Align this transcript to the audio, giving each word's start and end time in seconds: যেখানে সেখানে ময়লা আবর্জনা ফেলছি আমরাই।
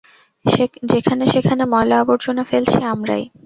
যেখানে 0.91 1.23
সেখানে 1.27 1.63
ময়লা 1.65 1.95
আবর্জনা 1.99 2.43
ফেলছি 2.43 2.79
আমরাই। 2.93 3.23